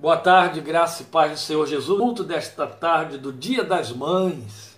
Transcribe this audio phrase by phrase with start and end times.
[0.00, 2.00] Boa tarde, graça e paz do Senhor Jesus.
[2.00, 4.74] Culto desta tarde do Dia das Mães.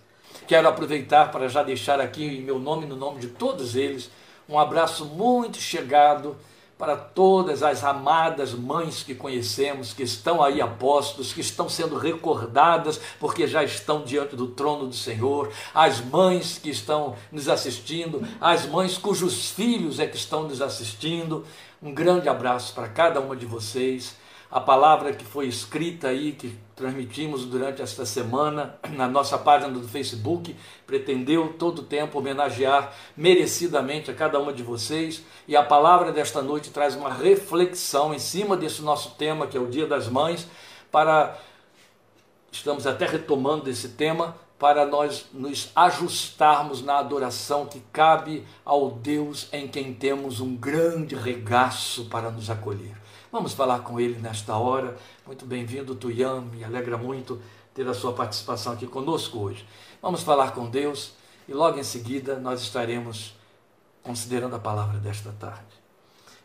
[0.49, 4.11] Quero aproveitar para já deixar aqui em meu nome, no nome de todos eles,
[4.49, 6.35] um abraço muito chegado
[6.77, 13.01] para todas as amadas mães que conhecemos, que estão aí apostos, que estão sendo recordadas
[13.21, 18.67] porque já estão diante do trono do Senhor, as mães que estão nos assistindo, as
[18.67, 21.45] mães cujos filhos é que estão nos assistindo.
[21.81, 24.21] Um grande abraço para cada uma de vocês
[24.53, 29.89] a palavra que foi escrita aí, que transmitimos durante esta semana na nossa página do
[29.89, 30.55] Facebook,
[30.87, 35.25] pretendeu todo o tempo homenagear merecidamente a cada uma de vocês.
[35.49, 39.61] E a palavra desta noite traz uma reflexão em cima desse nosso tema, que é
[39.61, 40.47] o Dia das Mães,
[40.91, 41.39] para.
[42.51, 49.49] Estamos até retomando esse tema para nós nos ajustarmos na adoração que cabe ao Deus
[49.51, 53.02] em quem temos um grande regaço para nos acolher.
[53.33, 54.95] Vamos falar com ele nesta hora.
[55.27, 56.43] Muito bem-vindo, Tuian.
[56.43, 57.41] Me alegra muito
[57.73, 59.67] ter a sua participação aqui conosco hoje.
[60.03, 61.15] Vamos falar com Deus
[61.49, 63.35] e logo em seguida nós estaremos
[64.03, 65.65] considerando a palavra desta tarde.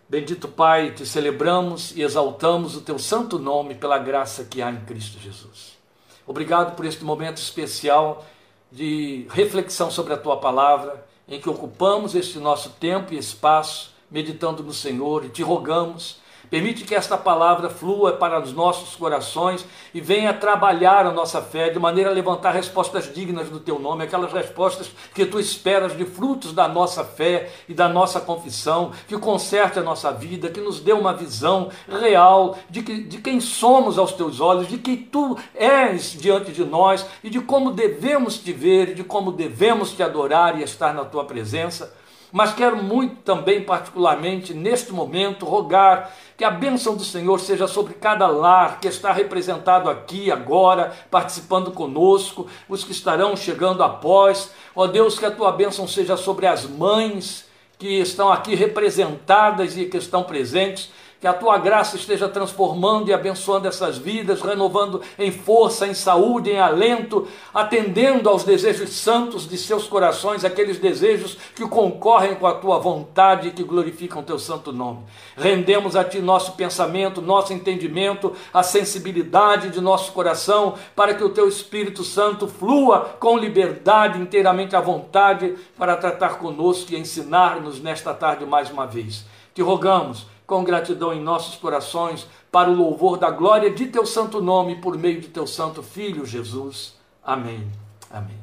[0.08, 4.80] Bendito Pai, te celebramos e exaltamos o teu santo nome pela graça que há em
[4.86, 5.78] Cristo Jesus.
[6.26, 8.26] Obrigado por este momento especial
[8.72, 14.64] de reflexão sobre a tua palavra, em que ocupamos este nosso tempo e espaço meditando
[14.64, 20.00] no Senhor e te rogamos Permite que esta palavra flua para os nossos corações e
[20.00, 24.32] venha trabalhar a nossa fé de maneira a levantar respostas dignas do teu nome, aquelas
[24.32, 29.78] respostas que tu esperas de frutos da nossa fé e da nossa confissão, que conserte
[29.78, 34.14] a nossa vida, que nos dê uma visão real de, que, de quem somos aos
[34.14, 38.94] teus olhos, de quem tu és diante de nós e de como devemos te ver,
[38.94, 41.94] de como devemos te adorar e estar na tua presença.
[42.32, 47.94] Mas quero muito também, particularmente neste momento, rogar que a bênção do Senhor seja sobre
[47.94, 54.52] cada lar que está representado aqui agora, participando conosco, os que estarão chegando após.
[54.76, 57.48] Ó Deus, que a tua bênção seja sobre as mães
[57.80, 63.14] que estão aqui representadas e que estão presentes que a tua graça esteja transformando e
[63.14, 69.58] abençoando essas vidas, renovando em força, em saúde, em alento, atendendo aos desejos santos de
[69.58, 74.72] seus corações, aqueles desejos que concorrem com a tua vontade e que glorificam teu santo
[74.72, 75.00] nome.
[75.36, 81.30] Rendemos a ti nosso pensamento, nosso entendimento, a sensibilidade de nosso coração, para que o
[81.30, 88.14] teu Espírito Santo flua com liberdade, inteiramente à vontade, para tratar conosco e ensinar-nos nesta
[88.14, 89.26] tarde mais uma vez.
[89.54, 94.42] Te rogamos com gratidão em nossos corações, para o louvor da glória de teu santo
[94.42, 96.96] nome, por meio de teu santo Filho Jesus.
[97.22, 97.70] Amém.
[98.10, 98.40] Amém.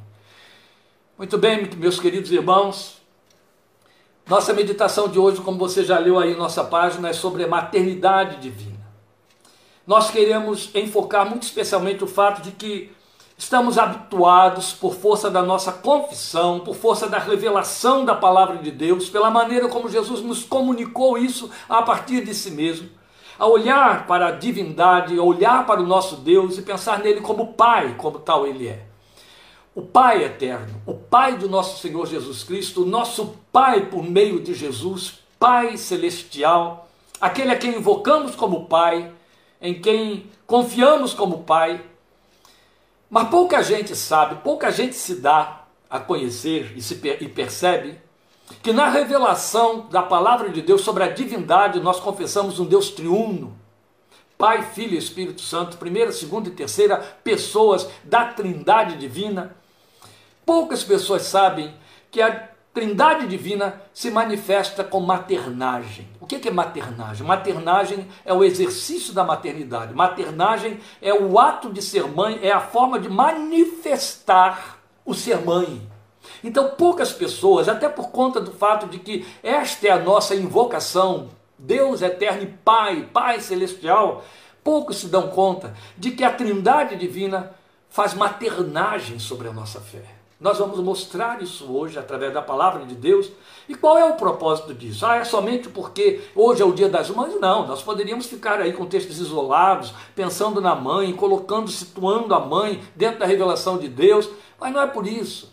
[1.17, 3.01] Muito bem, meus queridos irmãos,
[4.29, 7.49] nossa meditação de hoje, como você já leu aí em nossa página, é sobre a
[7.49, 8.85] maternidade divina.
[9.87, 12.93] Nós queremos enfocar muito especialmente o fato de que
[13.37, 19.09] Estamos habituados, por força da nossa confissão, por força da revelação da palavra de Deus,
[19.11, 22.89] pela maneira como Jesus nos comunicou isso a partir de si mesmo,
[23.37, 27.55] a olhar para a divindade, a olhar para o nosso Deus e pensar nele como
[27.55, 28.87] Pai, como tal ele é.
[29.75, 34.41] O Pai eterno, o Pai do nosso Senhor Jesus Cristo, o nosso Pai por meio
[34.41, 36.89] de Jesus, Pai celestial,
[37.21, 39.11] aquele a quem invocamos como Pai,
[39.61, 41.81] em quem confiamos como Pai
[43.15, 48.01] mas pouca gente sabe, pouca gente se dá a conhecer e, se, e percebe
[48.61, 53.57] que na revelação da palavra de Deus sobre a divindade nós confessamos um Deus triuno.
[54.37, 59.55] Pai, Filho e Espírito Santo, primeira, segunda e terceira pessoas da Trindade divina.
[60.45, 61.73] Poucas pessoas sabem
[62.11, 66.09] que a Trindade divina se manifesta com maternagem.
[66.25, 67.27] O que é maternagem?
[67.27, 69.93] Maternagem é o exercício da maternidade.
[69.93, 75.87] Maternagem é o ato de ser mãe, é a forma de manifestar o ser mãe.
[76.43, 81.29] Então, poucas pessoas, até por conta do fato de que esta é a nossa invocação,
[81.59, 84.25] Deus eterno e Pai, Pai celestial,
[84.65, 87.50] poucos se dão conta de que a Trindade divina
[87.91, 90.13] faz maternagem sobre a nossa fé.
[90.44, 93.31] Nós vamos mostrar isso hoje através da palavra de Deus.
[93.67, 95.06] E qual é o propósito disso?
[95.06, 97.41] Ah, é somente porque hoje é o dia das mães?
[97.41, 102.82] Não, nós poderíamos ficar aí com textos isolados, pensando na mãe, colocando, situando a mãe
[102.94, 104.29] dentro da revelação de Deus,
[104.61, 105.50] mas não é por isso.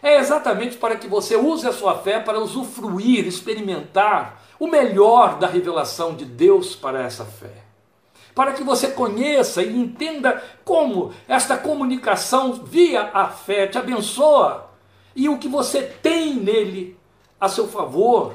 [0.00, 5.48] É exatamente para que você use a sua fé para usufruir, experimentar o melhor da
[5.48, 7.67] revelação de Deus para essa fé
[8.38, 14.70] para que você conheça e entenda como esta comunicação via a fé te abençoa
[15.16, 16.96] e o que você tem nele
[17.40, 18.32] a seu favor,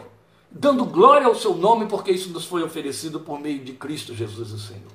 [0.51, 4.51] dando glória ao seu nome, porque isso nos foi oferecido por meio de Cristo Jesus,
[4.51, 4.91] o Senhor.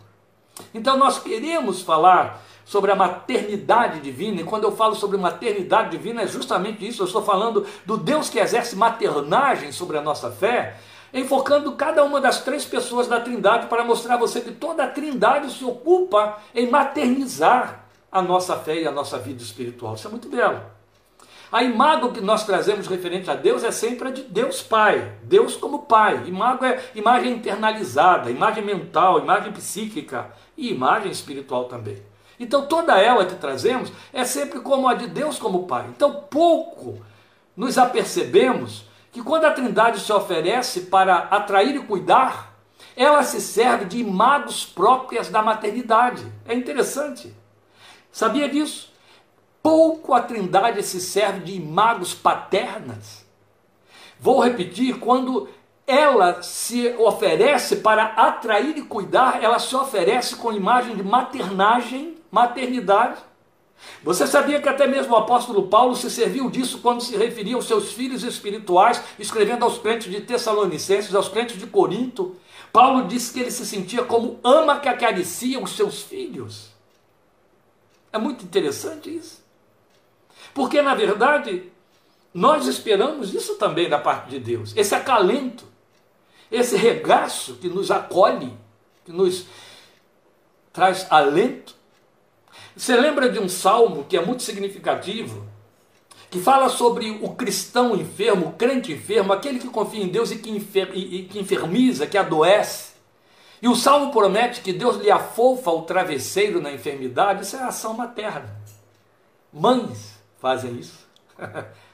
[0.75, 6.21] Então nós queremos falar sobre a maternidade divina, e quando eu falo sobre maternidade divina
[6.21, 10.79] é justamente isso, eu estou falando do Deus que exerce maternagem sobre a nossa fé,
[11.13, 14.89] enfocando cada uma das três pessoas da Trindade para mostrar a você que toda a
[14.89, 19.95] Trindade se ocupa em maternizar a nossa fé e a nossa vida espiritual.
[19.95, 20.61] Isso é muito belo.
[21.51, 25.57] A imagem que nós trazemos referente a Deus é sempre a de Deus Pai, Deus
[25.57, 26.25] como Pai.
[26.27, 32.03] Imagem é imagem internalizada, imagem mental, imagem psíquica e imagem espiritual também.
[32.39, 35.87] Então toda ela que trazemos é sempre como a de Deus como Pai.
[35.89, 36.99] Então pouco
[37.57, 42.55] nos apercebemos que quando a Trindade se oferece para atrair e cuidar,
[42.97, 46.27] ela se serve de imagens próprias da maternidade.
[46.47, 47.35] É interessante.
[48.11, 48.93] Sabia disso?
[49.63, 53.27] Pouco a Trindade se serve de imagens paternas.
[54.21, 55.49] Vou repetir, quando
[55.87, 63.21] ela se oferece para atrair e cuidar, ela se oferece com imagem de maternagem, maternidade.
[64.03, 67.67] Você sabia que até mesmo o apóstolo Paulo se serviu disso quando se referia aos
[67.67, 72.37] seus filhos espirituais, escrevendo aos crentes de Tessalonicenses, aos crentes de Corinto?
[72.73, 76.69] Paulo disse que ele se sentia como ama que acaricia os seus filhos.
[78.13, 79.43] É muito interessante isso.
[80.55, 81.71] Porque, na verdade,
[82.33, 85.65] nós esperamos isso também da parte de Deus, esse acalento,
[86.51, 88.57] esse regaço que nos acolhe,
[89.05, 89.47] que nos
[90.73, 91.78] traz alento.
[92.79, 95.45] Você lembra de um salmo que é muito significativo,
[96.31, 100.39] que fala sobre o cristão enfermo, o crente enfermo, aquele que confia em Deus e
[100.39, 102.93] que, enfer e, e que enfermiza, que adoece.
[103.61, 107.95] E o salmo promete que Deus lhe afofa o travesseiro na enfermidade, isso é ação
[107.95, 108.57] materna.
[109.53, 111.05] Mães fazem isso.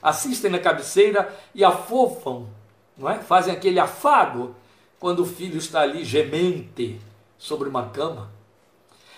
[0.03, 2.47] Assistem na cabeceira e afofam,
[2.95, 3.21] não é?
[3.21, 4.55] Fazem aquele afago
[5.01, 7.01] quando o filho está ali gemente
[7.39, 8.35] sobre uma cama.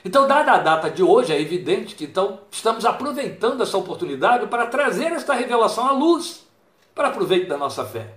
[0.06, 4.64] Então, dada a data de hoje, é evidente que então estamos aproveitando essa oportunidade para
[4.64, 6.46] trazer esta revelação à luz,
[6.94, 8.14] para proveito da nossa fé.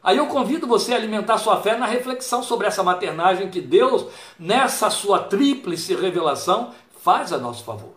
[0.00, 4.06] Aí eu convido você a alimentar sua fé na reflexão sobre essa maternagem que Deus,
[4.38, 6.70] nessa sua tríplice revelação,
[7.02, 7.94] faz a nosso favor.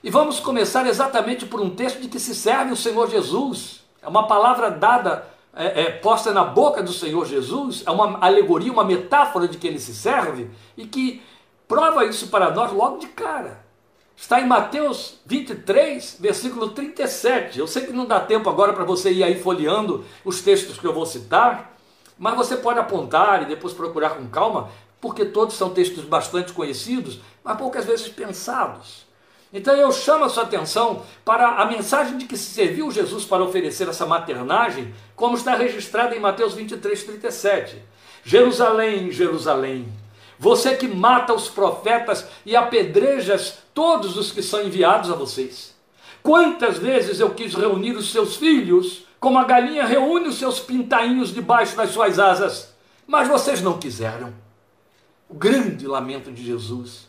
[0.00, 3.82] E vamos começar exatamente por um texto de que se serve o Senhor Jesus.
[4.00, 8.70] É uma palavra dada, é, é, posta na boca do Senhor Jesus, é uma alegoria,
[8.70, 11.20] uma metáfora de que ele se serve e que
[11.72, 13.64] prova isso para nós logo de cara.
[14.14, 17.58] Está em Mateus 23, versículo 37.
[17.58, 20.86] Eu sei que não dá tempo agora para você ir aí folheando os textos que
[20.86, 21.74] eu vou citar,
[22.18, 24.68] mas você pode apontar e depois procurar com calma,
[25.00, 29.06] porque todos são textos bastante conhecidos, mas poucas vezes pensados.
[29.50, 33.42] Então eu chamo a sua atenção para a mensagem de que se serviu Jesus para
[33.42, 37.82] oferecer essa maternagem, como está registrada em Mateus 23, 37.
[38.22, 40.01] Jerusalém, Jerusalém,
[40.42, 45.72] você que mata os profetas e apedrejas todos os que são enviados a vocês.
[46.20, 51.32] Quantas vezes eu quis reunir os seus filhos, como a galinha reúne os seus pintainhos
[51.32, 52.74] debaixo das suas asas,
[53.06, 54.34] mas vocês não quiseram.
[55.28, 57.08] O grande lamento de Jesus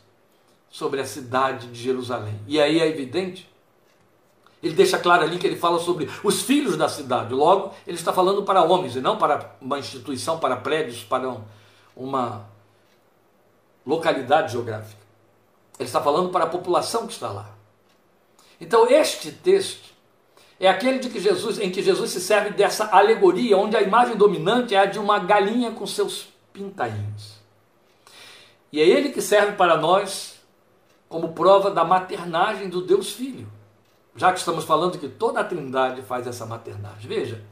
[0.69, 2.39] sobre a cidade de Jerusalém.
[2.47, 3.49] E aí é evidente,
[4.61, 7.33] ele deixa claro ali que ele fala sobre os filhos da cidade.
[7.33, 11.35] Logo, ele está falando para homens e não para uma instituição, para prédios, para
[11.95, 12.52] uma
[13.85, 15.01] localidade geográfica.
[15.79, 17.49] Ele está falando para a população que está lá.
[18.59, 19.93] Então, este texto
[20.59, 24.15] é aquele de que Jesus, em que Jesus se serve dessa alegoria, onde a imagem
[24.15, 27.33] dominante é a de uma galinha com seus pintainhos.
[28.71, 30.39] E é ele que serve para nós
[31.09, 33.47] como prova da maternagem do Deus Filho.
[34.15, 37.07] Já que estamos falando que toda a Trindade faz essa maternagem.
[37.07, 37.43] Veja,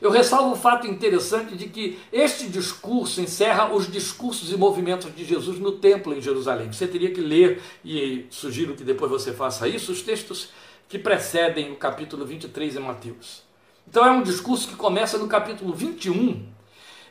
[0.00, 5.24] eu ressalvo o fato interessante de que este discurso encerra os discursos e movimentos de
[5.24, 6.72] Jesus no templo em Jerusalém.
[6.72, 10.50] Você teria que ler, e sugiro que depois você faça isso, os textos
[10.88, 13.42] que precedem o capítulo 23 em Mateus.
[13.88, 16.44] Então é um discurso que começa no capítulo 21,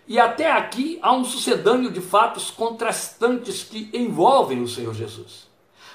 [0.07, 5.47] e até aqui há um sucedâneo de fatos contrastantes que envolvem o Senhor Jesus.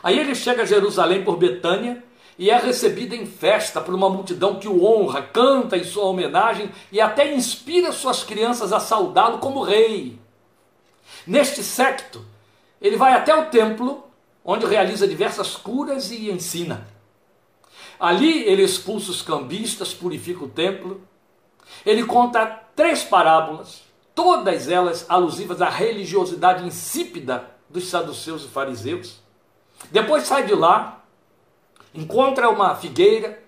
[0.02, 2.02] Aí ele chega a Jerusalém por Betânia,
[2.40, 6.70] e é recebido em festa por uma multidão que o honra, canta em sua homenagem
[6.90, 10.18] e até inspira suas crianças a saudá-lo como rei.
[11.26, 12.25] Neste secto,
[12.80, 14.06] ele vai até o templo,
[14.42, 16.88] onde realiza diversas curas e ensina.
[18.00, 21.02] Ali ele expulsa os cambistas, purifica o templo.
[21.85, 23.82] Ele conta três parábolas,
[24.14, 29.20] todas elas alusivas à religiosidade insípida dos saduceus e fariseus.
[29.90, 31.00] Depois sai de lá
[31.94, 33.42] encontra uma figueira,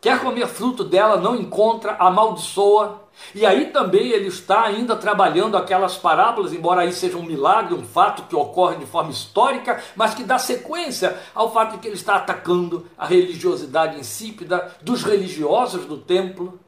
[0.00, 3.08] quer comer fruto dela, não encontra, amaldiçoa.
[3.34, 7.84] E aí também ele está ainda trabalhando aquelas parábolas, embora aí seja um milagre, um
[7.84, 11.96] fato que ocorre de forma histórica, mas que dá sequência ao fato de que ele
[11.96, 16.60] está atacando a religiosidade insípida dos religiosos do templo.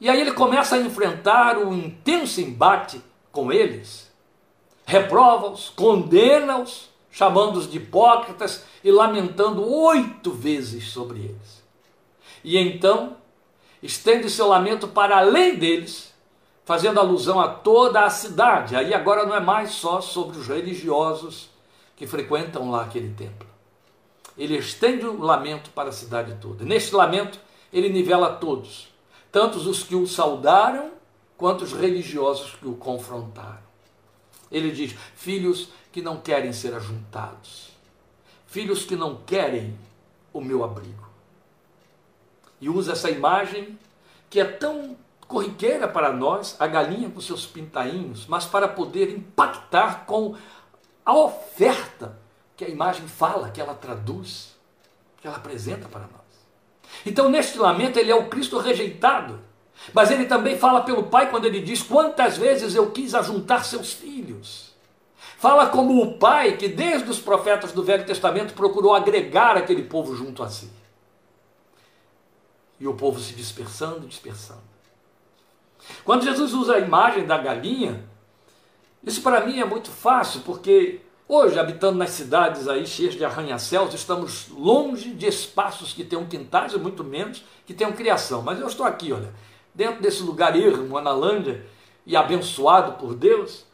[0.00, 4.10] E aí ele começa a enfrentar um intenso embate com eles,
[4.86, 11.64] reprova-os, condena-os, chamando-os de hipócritas e lamentando oito vezes sobre eles.
[12.44, 13.16] E então
[13.82, 16.14] estende seu lamento para além deles,
[16.64, 18.76] fazendo alusão a toda a cidade.
[18.76, 21.50] Aí agora não é mais só sobre os religiosos
[21.96, 23.48] que frequentam lá aquele templo.
[24.36, 26.64] Ele estende o lamento para a cidade toda.
[26.64, 27.40] neste lamento,
[27.72, 28.94] ele nivela todos,
[29.32, 30.92] tanto os que o saudaram,
[31.36, 33.67] quanto os religiosos que o confrontaram.
[34.50, 37.70] Ele diz: filhos que não querem ser ajuntados,
[38.46, 39.78] filhos que não querem
[40.32, 41.08] o meu abrigo.
[42.60, 43.78] E usa essa imagem
[44.28, 50.06] que é tão corriqueira para nós, a galinha com seus pintainhos, mas para poder impactar
[50.06, 50.34] com
[51.04, 52.18] a oferta
[52.56, 54.56] que a imagem fala, que ela traduz,
[55.20, 56.10] que ela apresenta para nós.
[57.04, 59.38] Então, neste lamento, ele é o Cristo rejeitado,
[59.92, 63.92] mas ele também fala pelo Pai quando ele diz: Quantas vezes eu quis ajuntar seus
[63.92, 64.68] filhos.
[65.38, 70.16] Fala como o Pai que, desde os profetas do Velho Testamento, procurou agregar aquele povo
[70.16, 70.68] junto a si
[72.80, 74.62] e o povo se dispersando, dispersando.
[76.04, 78.04] Quando Jesus usa a imagem da galinha,
[79.02, 83.94] isso para mim é muito fácil, porque hoje, habitando nas cidades aí cheias de arranha-céus,
[83.94, 88.42] estamos longe de espaços que tenham quintais, e muito menos que tenham criação.
[88.42, 89.32] Mas eu estou aqui, olha,
[89.78, 91.64] dentro desse lugar ermo, Analândia,
[92.04, 93.64] e abençoado por Deus,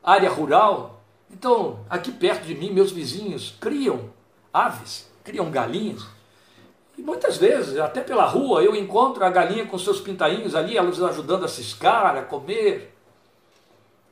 [0.00, 1.02] área rural.
[1.28, 4.10] Então, aqui perto de mim, meus vizinhos criam
[4.52, 6.06] aves, criam galinhas.
[6.96, 11.02] E muitas vezes, até pela rua, eu encontro a galinha com seus pintainhos ali, elas
[11.02, 12.96] ajudando a ciscar, a comer.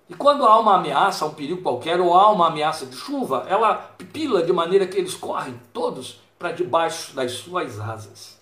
[0.09, 3.75] E quando há uma ameaça, um perigo qualquer, ou há uma ameaça de chuva, ela
[3.77, 8.38] pipila de maneira que eles correm todos para debaixo das suas asas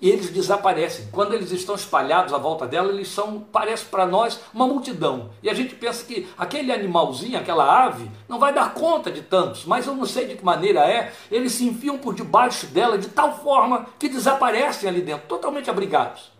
[0.00, 1.08] e eles desaparecem.
[1.10, 5.30] Quando eles estão espalhados à volta dela, eles são, parece para nós, uma multidão.
[5.42, 9.64] E a gente pensa que aquele animalzinho, aquela ave, não vai dar conta de tantos,
[9.64, 13.08] mas eu não sei de que maneira é, eles se enfiam por debaixo dela de
[13.08, 16.30] tal forma que desaparecem ali dentro, totalmente abrigados.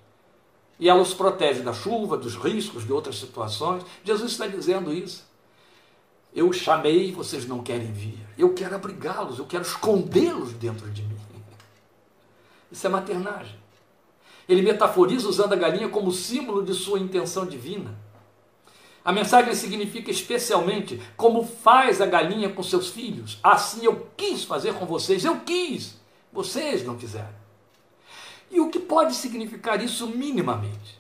[0.79, 3.83] E ela os protege da chuva, dos riscos, de outras situações.
[4.05, 5.27] Jesus está dizendo isso.
[6.33, 8.19] Eu chamei, vocês não querem vir.
[8.37, 11.18] Eu quero abrigá-los, eu quero escondê-los dentro de mim.
[12.71, 13.57] Isso é maternagem.
[14.49, 17.95] Ele metaforiza usando a galinha como símbolo de sua intenção divina.
[19.05, 23.39] A mensagem significa especialmente como faz a galinha com seus filhos.
[23.43, 25.97] Assim eu quis fazer com vocês, eu quis,
[26.33, 27.39] vocês não quiseram.
[28.51, 30.99] E o que pode significar isso minimamente?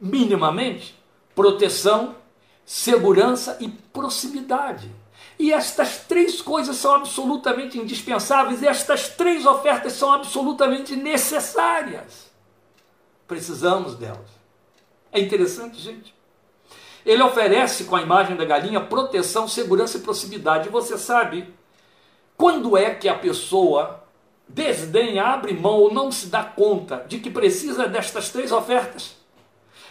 [0.00, 0.94] Minimamente,
[1.34, 2.16] proteção,
[2.64, 4.90] segurança e proximidade.
[5.38, 12.30] E estas três coisas são absolutamente indispensáveis, e estas três ofertas são absolutamente necessárias.
[13.26, 14.30] Precisamos delas.
[15.10, 16.14] É interessante, gente.
[17.04, 20.68] Ele oferece com a imagem da galinha proteção, segurança e proximidade.
[20.68, 21.52] E você sabe
[22.36, 24.04] quando é que a pessoa
[24.48, 29.16] desdenha, abre mão ou não se dá conta de que precisa destas três ofertas?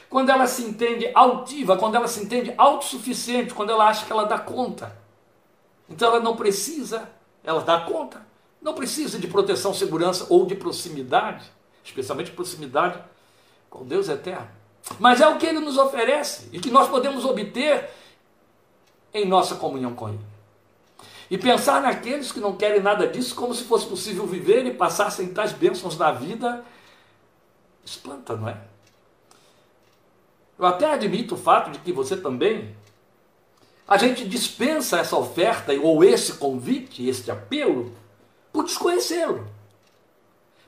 [0.10, 4.26] Quando ela se entende altiva, quando ela se entende autossuficiente, quando ela acha que ela
[4.26, 5.01] dá conta.
[5.90, 7.10] Então ela não precisa,
[7.44, 8.26] ela dá conta,
[8.62, 11.52] não precisa de proteção, segurança ou de proximidade,
[11.84, 13.00] especialmente proximidade
[13.70, 14.48] com Deus eterno.
[15.00, 17.90] Mas é o que ele nos oferece e que nós podemos obter
[19.14, 20.32] em nossa comunhão com ele.
[21.30, 25.10] E pensar naqueles que não querem nada disso como se fosse possível viver e passar
[25.12, 26.64] sem tais bênçãos na vida,
[27.86, 28.58] espanta, não é?
[30.60, 32.76] Eu até admito o fato de que você também
[33.88, 37.94] a gente dispensa essa oferta ou esse convite, este apelo,
[38.52, 39.48] por desconhecê-lo.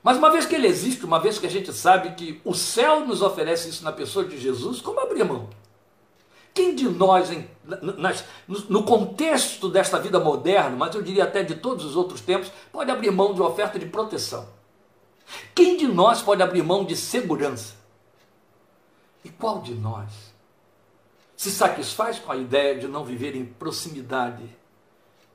[0.02, 3.06] Mas uma vez que ele existe, uma vez que a gente sabe que o céu
[3.06, 5.48] nos oferece isso na pessoa de Jesus, como abrir mão?
[6.52, 8.24] Quem de nós, em, nas,
[8.68, 12.90] no contexto desta vida moderna, mas eu diria até de todos os outros tempos, pode
[12.90, 14.46] abrir mão de oferta de proteção?
[15.54, 17.74] Quem de nós pode abrir mão de segurança?
[19.24, 20.23] E qual de nós
[21.36, 24.44] se satisfaz com a ideia de não viver em proximidade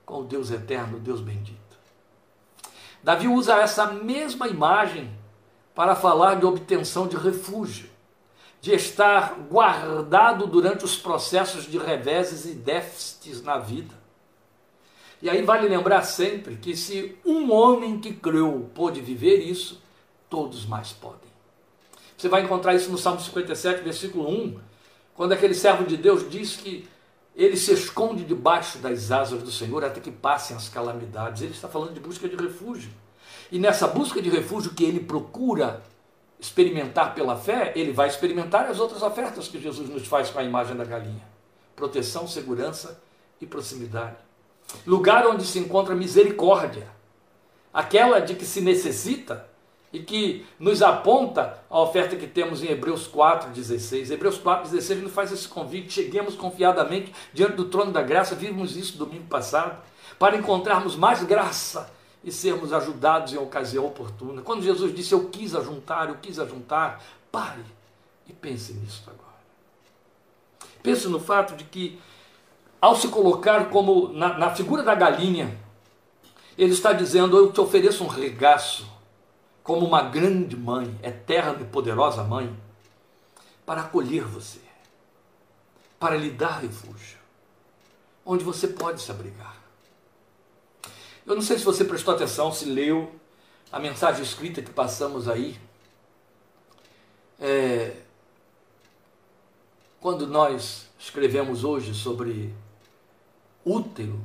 [0.06, 1.60] com o Deus eterno, Deus bendito.
[3.03, 5.12] Davi usa essa mesma imagem
[5.75, 7.89] para falar de obtenção de refúgio,
[8.60, 13.96] de estar guardado durante os processos de reveses e déficits na vida.
[15.22, 19.82] E aí vale lembrar sempre que se um homem que creu pôde viver isso,
[20.29, 21.29] todos mais podem.
[22.18, 24.60] Você vai encontrar isso no Salmo 57, versículo 1,
[25.19, 26.88] quando aquele servo de Deus diz que
[27.35, 31.41] ele se esconde debaixo das asas do Senhor até que passem as calamidades.
[31.41, 32.89] Ele está falando de busca de refúgio.
[33.51, 35.83] E nessa busca de refúgio que ele procura
[36.39, 40.43] experimentar pela fé, ele vai experimentar as outras ofertas que Jesus nos faz com a
[40.43, 41.27] imagem da galinha:
[41.75, 42.97] proteção, segurança
[43.41, 44.15] e proximidade.
[44.88, 46.88] Lugar onde se encontra misericórdia,
[47.73, 49.49] aquela de que se necessita
[49.91, 54.12] e que nos aponta a oferta que temos em Hebreus 4,16.
[54.12, 58.98] Hebreus 4,16 nos faz esse convite, cheguemos confiadamente diante do trono da graça, vimos isso
[58.98, 59.81] domingo passado,
[60.19, 61.91] para encontrarmos mais graça
[62.24, 64.41] e sermos ajudados em ocasião oportuna.
[64.41, 67.63] Quando Jesus disse eu quis ajuntar, eu quis ajuntar, pare
[68.27, 69.29] e pense nisso agora.
[70.84, 72.00] Pense no fato de que,
[72.79, 75.58] ao se colocar como na, na figura da galinha,
[76.58, 78.88] ele está dizendo: Eu te ofereço um regaço
[79.69, 82.59] como uma grande mãe, eterna e poderosa mãe,
[83.63, 84.59] para acolher você,
[85.99, 87.19] para lhe dar refúgio,
[88.25, 89.61] onde você pode se abrigar.
[91.23, 93.13] Eu não sei se você prestou atenção, se leu
[93.71, 95.55] a mensagem escrita que passamos aí.
[97.39, 97.95] É,
[100.01, 102.55] quando nós escrevemos hoje sobre
[103.63, 104.19] útero,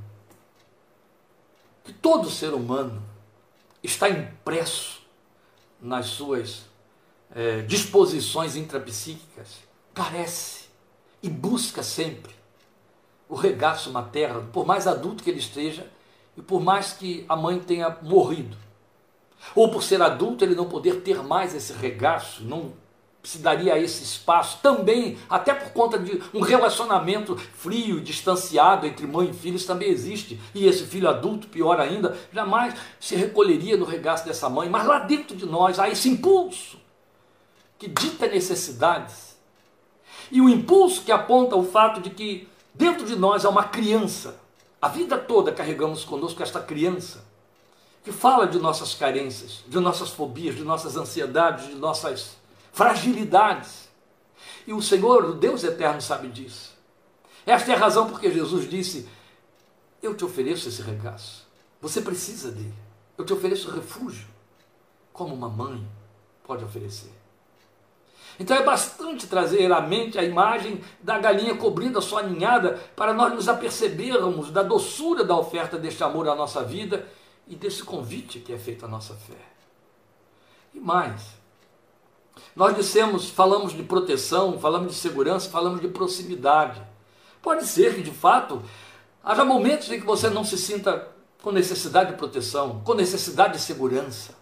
[1.85, 3.03] que todo ser humano
[3.83, 5.04] está impresso
[5.85, 6.65] nas suas
[7.35, 9.59] é, disposições intrapsíquicas,
[9.93, 10.65] carece
[11.23, 12.33] e busca sempre
[13.29, 15.87] o regaço materno, por mais adulto que ele esteja
[16.37, 18.57] e por mais que a mãe tenha morrido.
[19.55, 22.73] Ou por ser adulto ele não poder ter mais esse regaço, não
[23.25, 29.31] se daria esse espaço também, até por conta de um relacionamento frio, distanciado entre mãe
[29.31, 30.39] e filhos também existe.
[30.55, 34.99] E esse filho adulto, pior ainda, jamais se recolheria no regaço dessa mãe, mas lá
[34.99, 36.79] dentro de nós há esse impulso
[37.79, 39.37] que dita necessidades.
[40.31, 44.39] E o impulso que aponta o fato de que dentro de nós há uma criança.
[44.81, 47.25] A vida toda carregamos conosco esta criança
[48.05, 52.37] que fala de nossas carências, de nossas fobias, de nossas ansiedades, de nossas
[52.75, 53.89] fragilidades.
[54.67, 56.77] E o Senhor, o Deus eterno, sabe disso.
[57.47, 59.09] Esta é a razão porque Jesus disse:
[60.03, 61.47] Eu te ofereço esse regaço.
[61.81, 62.75] Você precisa dele.
[63.17, 64.27] Eu te ofereço refúgio,
[65.13, 65.87] como uma mãe
[66.43, 67.13] pode oferecer.
[68.41, 73.15] Então é bastante trazer à mente a imagem da galinha cobrindo a sua ninhada para
[73.15, 77.07] nós nos apercebermos da doçura da oferta deste amor à nossa vida
[77.47, 79.39] e desse convite que é feito à nossa fé.
[80.73, 81.23] E mais,
[82.55, 86.81] nós dissemos, falamos de proteção, falamos de segurança, falamos de proximidade.
[87.43, 88.63] Pode ser que, de fato,
[89.23, 91.09] haja momentos em que você não se sinta
[91.43, 94.35] com necessidade de proteção, com necessidade de segurança.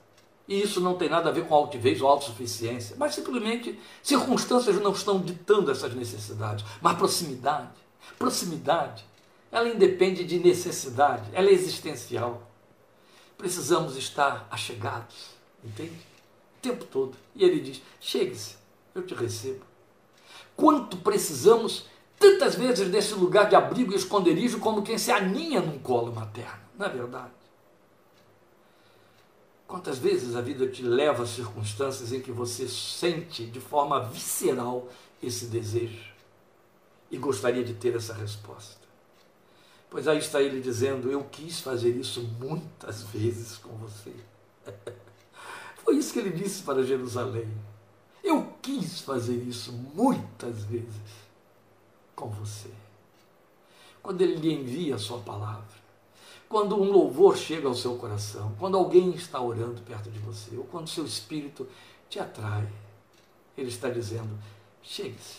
[0.46, 4.92] E isso não tem nada a ver com altivez ou autossuficiência, mas simplesmente circunstâncias não
[4.92, 6.64] estão ditando essas necessidades.
[6.80, 7.70] Mas proximidade,
[8.18, 9.04] proximidade,
[9.50, 12.50] ela independe de necessidade, ela é existencial.
[13.38, 15.30] Precisamos estar achegados,
[15.64, 16.11] entende?
[16.62, 17.16] Tempo todo.
[17.34, 18.56] E ele diz: chegue-se,
[18.94, 19.64] eu te recebo.
[20.56, 21.86] Quanto precisamos,
[22.18, 26.60] tantas vezes, desse lugar de abrigo e esconderijo, como quem se aninha num colo materno,
[26.78, 27.32] não é verdade?
[29.66, 34.88] Quantas vezes a vida te leva a circunstâncias em que você sente de forma visceral
[35.22, 36.12] esse desejo
[37.10, 38.82] e gostaria de ter essa resposta?
[39.88, 44.12] Pois aí está ele dizendo: Eu quis fazer isso muitas vezes com você.
[45.84, 47.48] Foi isso que ele disse para Jerusalém.
[48.22, 51.22] Eu quis fazer isso muitas vezes
[52.14, 52.70] com você.
[54.02, 55.82] Quando ele lhe envia a sua palavra,
[56.48, 60.64] quando um louvor chega ao seu coração, quando alguém está orando perto de você, ou
[60.64, 61.68] quando seu espírito
[62.08, 62.68] te atrai,
[63.56, 64.38] ele está dizendo:
[64.82, 65.38] chegue-se.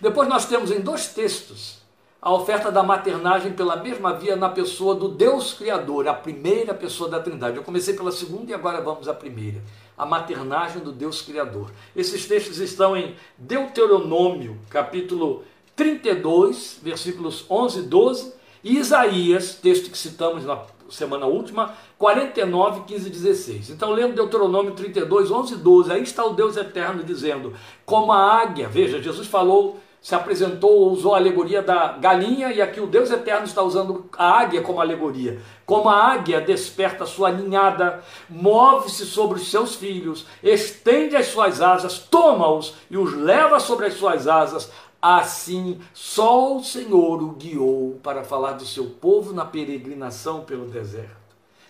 [0.00, 1.81] Depois nós temos em dois textos
[2.22, 7.10] a oferta da maternagem pela mesma via na pessoa do Deus Criador, a primeira pessoa
[7.10, 7.56] da Trindade.
[7.56, 9.60] Eu comecei pela segunda e agora vamos à primeira.
[9.98, 11.72] A maternagem do Deus Criador.
[11.96, 15.42] Esses textos estão em Deuteronômio, capítulo
[15.74, 23.08] 32, versículos 11 e 12, e Isaías, texto que citamos na semana última, 49, 15
[23.08, 23.70] e 16.
[23.70, 27.52] Então, lendo Deuteronômio 32, 11 e 12, aí está o Deus eterno dizendo:
[27.84, 32.80] Como a águia, veja, Jesus falou se apresentou, usou a alegoria da galinha, e aqui
[32.80, 35.40] o Deus Eterno está usando a águia como alegoria.
[35.64, 42.00] Como a águia desperta sua ninhada, move-se sobre os seus filhos, estende as suas asas,
[42.00, 48.24] toma-os e os leva sobre as suas asas, assim só o Senhor o guiou para
[48.24, 51.22] falar do seu povo na peregrinação pelo deserto.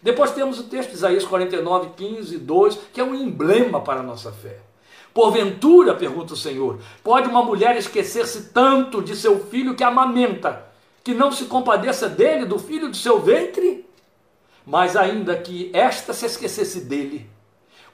[0.03, 4.03] Depois temos o texto de Isaías 49, 15, 2, que é um emblema para a
[4.03, 4.59] nossa fé.
[5.15, 10.67] Porventura, pergunta o Senhor, pode uma mulher esquecer-se tanto de seu filho que amamenta,
[11.05, 13.87] que não se compadeça dele, do filho de seu ventre?
[14.65, 17.29] Mas ainda que esta se esquecesse dele,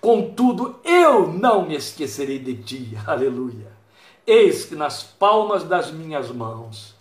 [0.01, 2.99] contudo eu não me esquecerei de ti.
[3.07, 3.73] Aleluia.
[4.27, 6.95] Eis que nas palmas das minhas mãos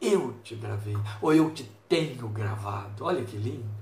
[0.00, 3.04] eu te gravei, ou eu te tenho gravado.
[3.04, 3.77] Olha que lindo.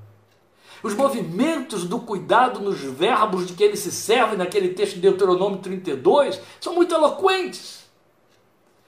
[0.83, 5.59] Os movimentos do cuidado nos verbos de que ele se serve naquele texto de Deuteronômio
[5.59, 7.87] 32 são muito eloquentes.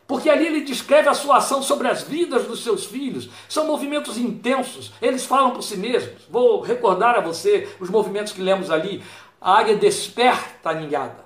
[0.07, 3.29] Porque ali ele descreve a sua ação sobre as vidas dos seus filhos.
[3.47, 6.23] São movimentos intensos, eles falam por si mesmos.
[6.31, 9.03] Vou recordar a você os movimentos que lemos ali.
[9.39, 11.25] A águia desperta a ninhada.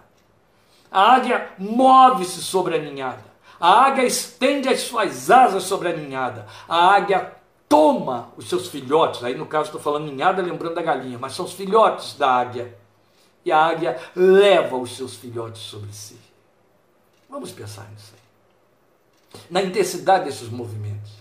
[0.90, 3.24] A águia move-se sobre a ninhada.
[3.58, 6.46] A águia estende as suas asas sobre a ninhada.
[6.68, 7.32] A águia
[7.72, 11.46] toma os seus filhotes, aí no caso estou falando ninhada, lembrando da galinha, mas são
[11.46, 12.76] os filhotes da águia.
[13.46, 16.20] E a águia leva os seus filhotes sobre si.
[17.30, 19.40] Vamos pensar nisso aí.
[19.48, 21.12] Na intensidade desses movimentos.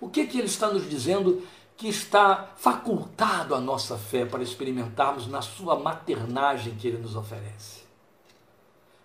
[0.00, 5.26] O que, que ele está nos dizendo que está facultado a nossa fé para experimentarmos
[5.26, 7.84] na sua maternagem que ele nos oferece?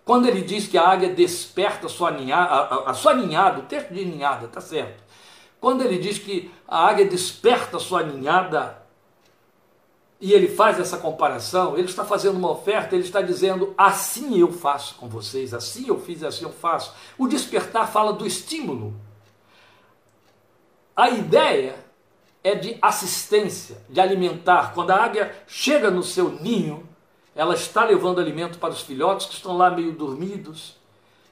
[0.02, 3.64] Quando ele diz que a águia desperta a sua ninhada, a, a sua ninhada, o
[3.64, 5.09] texto de ninhada, está certo
[5.60, 8.80] quando ele diz que a águia desperta sua ninhada,
[10.20, 14.52] e ele faz essa comparação, ele está fazendo uma oferta, ele está dizendo: assim eu
[14.52, 16.94] faço com vocês, assim eu fiz, assim eu faço.
[17.16, 18.94] O despertar fala do estímulo.
[20.94, 21.76] A ideia
[22.44, 24.74] é de assistência, de alimentar.
[24.74, 26.86] Quando a águia chega no seu ninho,
[27.34, 30.76] ela está levando alimento para os filhotes que estão lá meio dormidos,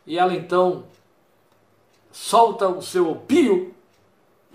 [0.06, 0.84] e ela então
[2.10, 3.74] solta o seu pio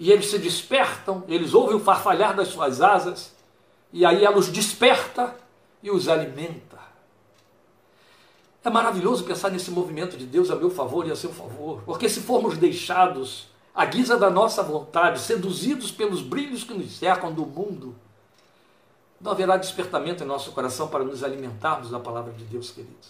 [0.04, 3.34] e eles se despertam, eles ouvem o farfalhar das suas asas,
[3.89, 5.34] e aí ela os desperta
[5.82, 6.78] e os alimenta.
[8.66, 12.10] É maravilhoso pensar nesse movimento de Deus a meu favor e a seu favor, porque
[12.10, 17.46] se formos deixados à guisa da nossa vontade, seduzidos pelos brilhos que nos cercam do
[17.46, 17.96] mundo,
[19.22, 23.08] não haverá despertamento em nosso coração para nos alimentarmos da palavra de Deus, queridos.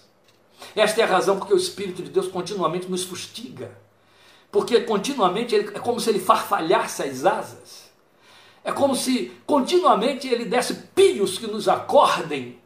[0.75, 3.81] Esta é a razão porque o Espírito de Deus continuamente nos fustiga
[4.53, 7.91] porque continuamente ele, é como se ele farfalhasse as asas.
[8.63, 12.59] É como se continuamente ele desse pios que nos acordem,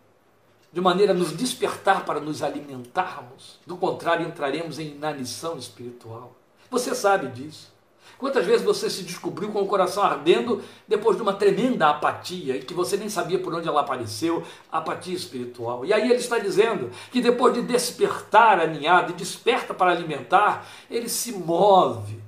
[0.71, 3.61] de maneira a nos despertar para nos alimentarmos.
[3.65, 6.35] Do contrário, entraremos em inanição espiritual.
[6.69, 7.71] Você sabe disso.
[8.17, 12.63] Quantas vezes você se descobriu com o coração ardendo depois de uma tremenda apatia e
[12.63, 15.85] que você nem sabia por onde ela apareceu, apatia espiritual.
[15.85, 20.67] E aí ele está dizendo que depois de despertar a ninhada e desperta para alimentar,
[20.89, 22.19] ele se move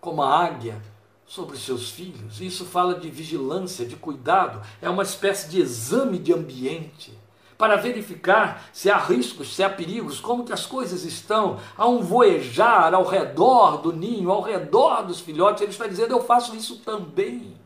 [0.00, 0.80] como a águia
[1.26, 2.40] sobre seus filhos.
[2.40, 7.17] Isso fala de vigilância, de cuidado, é uma espécie de exame de ambiente
[7.58, 11.58] para verificar se há riscos, se há perigos, como que as coisas estão.
[11.76, 15.62] Há um voejar ao redor do ninho, ao redor dos filhotes.
[15.62, 17.56] Ele está dizendo: Eu faço isso também.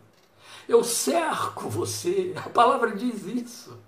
[0.67, 2.33] Eu cerco você.
[2.37, 3.79] A palavra diz isso.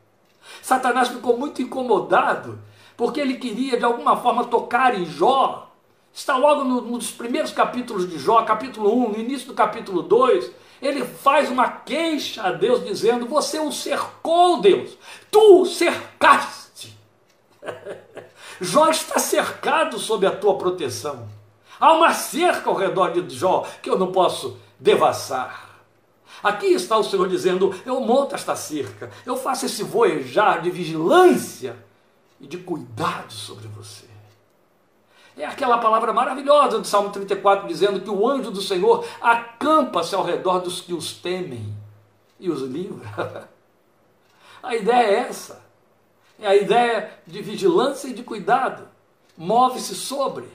[0.60, 2.58] Satanás ficou muito incomodado,
[2.98, 5.70] porque ele queria de alguma forma tocar em Jó.
[6.12, 10.63] Está logo no, nos primeiros capítulos de Jó, capítulo 1, no início do capítulo 2
[10.86, 14.96] ele faz uma queixa a Deus dizendo: Você o cercou, Deus,
[15.30, 16.96] tu o cercaste.
[18.60, 21.28] Jó está cercado sob a tua proteção.
[21.80, 25.80] Há uma cerca ao redor de Jó que eu não posso devassar.
[26.42, 31.76] Aqui está o Senhor dizendo: Eu monto esta cerca, eu faço esse voejar de vigilância
[32.40, 34.13] e de cuidado sobre você.
[35.36, 40.22] É aquela palavra maravilhosa do Salmo 34, dizendo que o anjo do Senhor acampa-se ao
[40.22, 41.74] redor dos que os temem
[42.38, 43.48] e os livra.
[44.62, 45.62] A ideia é essa.
[46.40, 48.88] É a ideia de vigilância e de cuidado.
[49.36, 50.48] Move-se sobre.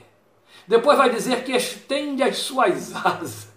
[0.66, 3.48] Depois vai dizer que estende as suas asas.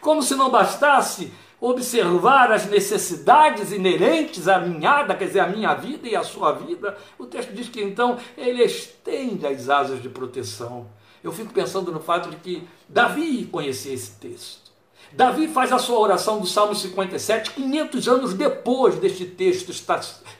[0.00, 6.08] Como se não bastasse observar as necessidades inerentes à minhada, quer dizer, à minha vida
[6.08, 10.86] e à sua vida, o texto diz que então ele estende as asas de proteção.
[11.22, 14.68] Eu fico pensando no fato de que Davi conhecia esse texto.
[15.12, 19.72] Davi faz a sua oração do Salmo 57 500 anos depois deste texto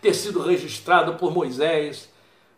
[0.01, 2.09] ter sido registrado por Moisés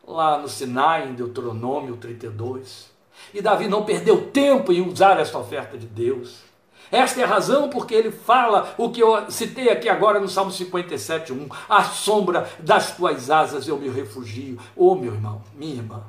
[0.07, 2.91] lá no Sinai, em Deuteronômio 32.
[3.33, 6.50] E Davi não perdeu tempo em usar esta oferta de Deus.
[6.91, 10.51] Esta é a razão porque ele fala o que eu citei aqui agora no Salmo
[10.51, 11.49] 57, 1.
[11.69, 14.59] À sombra das tuas asas eu me refugio.
[14.75, 16.03] Ô oh, meu irmão, minha irmã,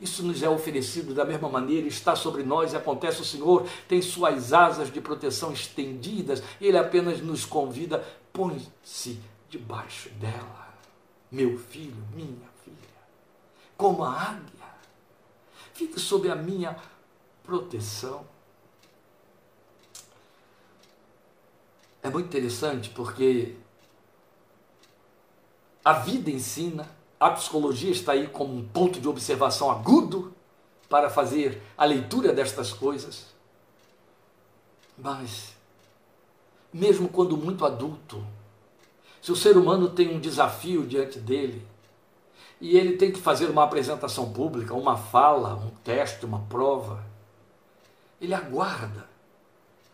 [0.00, 3.22] Isso nos é oferecido da mesma maneira, está sobre nós e acontece.
[3.22, 10.68] O Senhor tem suas asas de proteção estendidas, Ele apenas nos convida, põe-se debaixo dela,
[11.32, 12.76] meu filho, minha filha,
[13.76, 14.68] como a águia,
[15.72, 16.76] fique sob a minha
[17.42, 18.24] proteção.
[22.08, 23.54] É muito interessante porque
[25.84, 26.88] a vida ensina,
[27.20, 30.32] a psicologia está aí como um ponto de observação agudo
[30.88, 33.26] para fazer a leitura destas coisas.
[34.96, 35.52] Mas,
[36.72, 38.24] mesmo quando muito adulto,
[39.20, 41.62] se o ser humano tem um desafio diante dele,
[42.58, 47.04] e ele tem que fazer uma apresentação pública, uma fala, um teste, uma prova,
[48.18, 49.17] ele aguarda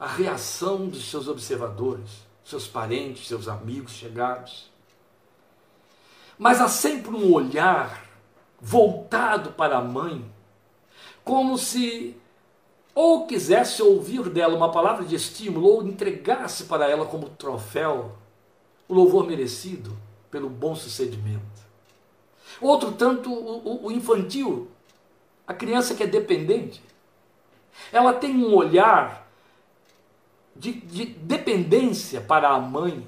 [0.05, 4.71] a reação dos seus observadores, seus parentes, seus amigos chegados.
[6.38, 8.05] Mas há sempre um olhar
[8.61, 10.23] voltado para a mãe,
[11.25, 12.14] como se
[12.95, 18.12] ou quisesse ouvir dela uma palavra de estímulo, ou entregasse para ela como troféu
[18.87, 19.97] o louvor merecido
[20.31, 21.64] pelo bom sucedimento.
[22.61, 24.69] Outro tanto, o, infantil,
[25.47, 26.83] a criança que é dependente,
[27.90, 29.24] ela tem um olhar
[30.57, 33.07] de, de dependência para a mãe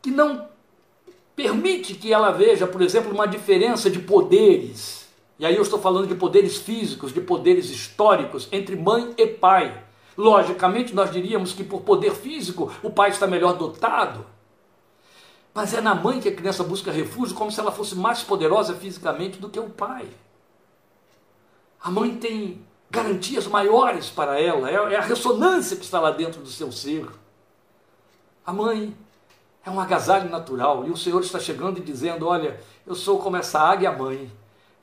[0.00, 0.48] que não
[1.34, 5.06] permite que ela veja, por exemplo, uma diferença de poderes.
[5.38, 9.84] E aí eu estou falando de poderes físicos, de poderes históricos entre mãe e pai.
[10.16, 14.24] Logicamente, nós diríamos que por poder físico o pai está melhor dotado.
[15.52, 18.74] Mas é na mãe que a criança busca refúgio como se ela fosse mais poderosa
[18.74, 20.06] fisicamente do que o pai.
[21.82, 22.64] A mãe tem
[22.96, 27.06] garantias maiores para ela, é, é a ressonância que está lá dentro do seu ser.
[28.44, 28.96] A mãe
[29.64, 33.36] é um agasalho natural e o Senhor está chegando e dizendo: Olha, eu sou como
[33.36, 34.30] essa águia mãe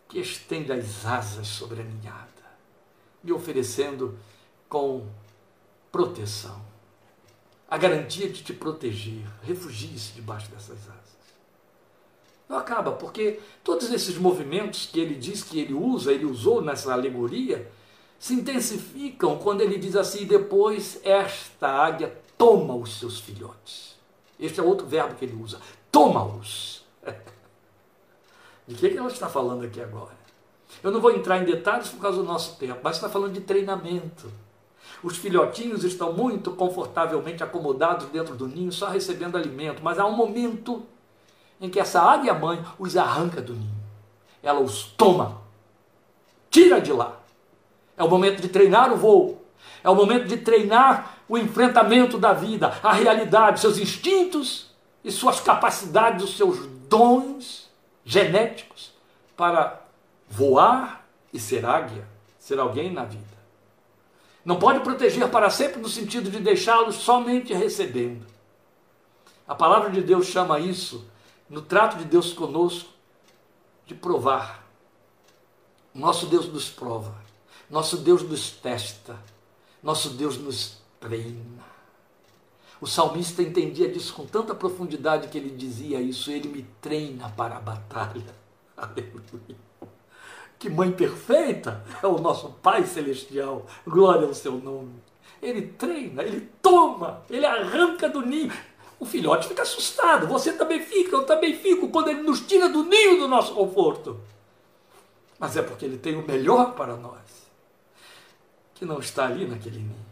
[0.08, 2.28] que estende as asas sobre a ninhada,
[3.23, 4.17] me oferecendo
[4.69, 5.08] com
[5.91, 6.62] proteção,
[7.69, 9.26] a garantia de te proteger.
[9.41, 11.04] Refugie-se debaixo dessas asas.
[12.47, 16.93] Não acaba, porque todos esses movimentos que ele diz que ele usa, ele usou nessa
[16.93, 17.71] alegoria,
[18.23, 23.97] se intensificam quando ele diz assim: depois esta águia toma os seus filhotes.
[24.39, 25.59] Este é outro verbo que ele usa:
[25.91, 26.86] toma-os.
[28.65, 30.15] De que, que ela está falando aqui agora?
[30.81, 33.41] Eu não vou entrar em detalhes por causa do nosso tempo, mas está falando de
[33.41, 34.31] treinamento.
[35.03, 40.15] Os filhotinhos estão muito confortavelmente acomodados dentro do ninho, só recebendo alimento, mas há um
[40.15, 40.86] momento
[41.59, 43.83] em que essa águia mãe os arranca do ninho.
[44.41, 45.41] Ela os toma,
[46.49, 47.22] tira de lá.
[47.97, 49.43] É o momento de treinar o voo.
[49.84, 54.71] É o momento de treinar o enfrentamento da vida, a realidade, seus instintos
[55.03, 57.69] e suas capacidades, os seus dons
[58.06, 58.93] genéticos
[59.36, 59.82] para
[60.29, 63.34] voar e ser águia, ser alguém na vida.
[64.45, 68.25] Não pode proteger para sempre no sentido de deixá-los somente recebendo.
[69.47, 71.06] A palavra de Deus chama isso,
[71.49, 72.89] no trato de Deus conosco,
[73.86, 74.63] de provar.
[75.93, 77.15] Nosso Deus nos prova,
[77.73, 79.17] nosso Deus nos testa,
[79.81, 81.63] nosso Deus nos treina.
[82.79, 87.57] O salmista entendia disso com tanta profundidade que ele dizia isso: Ele me treina para
[87.57, 88.36] a batalha.
[88.77, 89.57] Aleluia.
[90.59, 93.65] Que mãe perfeita é o nosso Pai Celestial.
[93.88, 94.93] Glória ao seu nome.
[95.41, 98.53] Ele treina, ele toma, ele arranca do ninho.
[98.99, 102.83] O filhote fica assustado, você também fica, eu também fico, quando ele nos tira do
[102.83, 104.19] ninho do nosso conforto.
[105.39, 107.42] Mas é porque ele tem o melhor para nós,
[108.83, 110.05] que não está ali naquele ninho.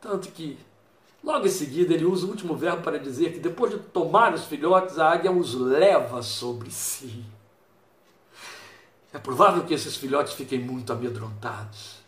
[0.00, 0.58] Tanto que,
[1.22, 4.44] logo em seguida, ele usa o último verbo para dizer que depois de tomar os
[4.44, 7.24] filhotes, a águia os leva sobre si.
[9.12, 12.02] É provável que esses filhotes fiquem muito amedrontados.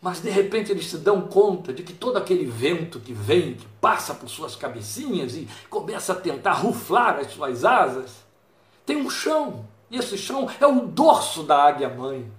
[0.00, 3.66] Mas de repente eles se dão conta de que todo aquele vento que vem, que
[3.80, 8.24] passa por suas cabecinhas e começa a tentar ruflar as suas asas,
[8.84, 9.66] tem um chão.
[9.90, 12.37] E esse chão é o dorso da águia mãe.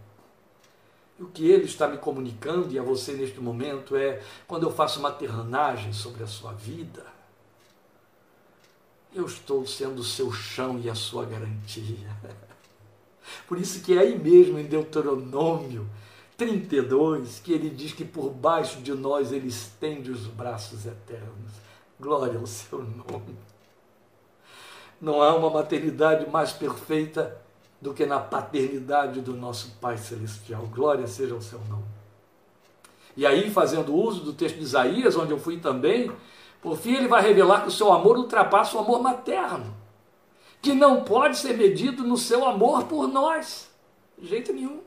[1.20, 5.02] O que ele está me comunicando e a você neste momento é: quando eu faço
[5.02, 7.06] maternagem sobre a sua vida,
[9.14, 12.16] eu estou sendo o seu chão e a sua garantia.
[13.48, 15.88] Por isso que é aí mesmo em Deuteronômio
[16.40, 21.52] 32 que ele diz que por baixo de nós ele estende os braços eternos.
[22.00, 23.36] Glória ao seu nome.
[25.02, 27.40] Não há uma maternidade mais perfeita
[27.82, 30.64] do que na paternidade do nosso Pai Celestial.
[30.68, 31.86] Glória seja ao seu nome.
[33.16, 36.12] E aí, fazendo uso do texto de Isaías, onde eu fui também,
[36.62, 39.80] por fim ele vai revelar que o seu amor ultrapassa o amor materno
[40.62, 43.70] que não pode ser medido no seu amor por nós.
[44.18, 44.82] De jeito nenhum.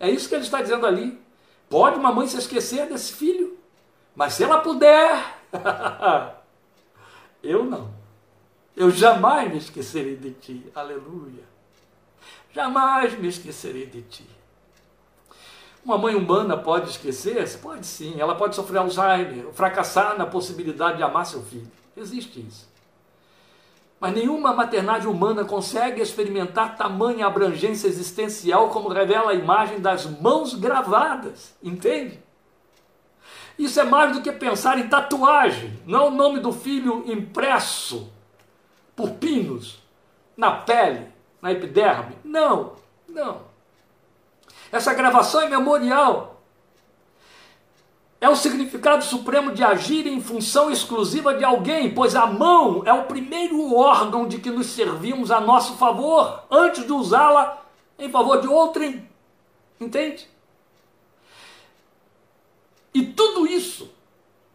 [0.00, 1.20] É isso que ele está dizendo ali.
[1.68, 3.56] Pode uma mãe se esquecer desse filho,
[4.14, 5.38] mas se ela puder,
[7.42, 7.90] eu não.
[8.76, 10.66] Eu jamais me esquecerei de ti.
[10.74, 11.44] Aleluia.
[12.54, 14.26] Jamais me esquecerei de ti.
[15.84, 17.48] Uma mãe humana pode esquecer?
[17.58, 18.20] Pode sim.
[18.20, 21.70] Ela pode sofrer Alzheimer, fracassar na possibilidade de amar seu filho.
[21.96, 22.70] Existe isso.
[23.98, 30.54] Mas nenhuma maternagem humana consegue experimentar tamanha abrangência existencial como revela a imagem das mãos
[30.54, 31.54] gravadas.
[31.62, 32.20] Entende?
[33.58, 38.10] Isso é mais do que pensar em tatuagem, não é o nome do filho impresso
[38.96, 39.80] por pinos
[40.36, 41.11] na pele,
[41.42, 42.16] na epiderme.
[42.24, 42.74] Não,
[43.08, 43.42] não.
[44.70, 46.40] Essa gravação é memorial.
[48.20, 52.92] É o significado supremo de agir em função exclusiva de alguém, pois a mão é
[52.92, 57.60] o primeiro órgão de que nos servimos a nosso favor, antes de usá-la
[57.98, 59.08] em favor de outrem.
[59.80, 60.30] Entende?
[62.94, 63.90] E tudo isso